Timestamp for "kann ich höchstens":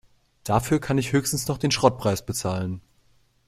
0.79-1.47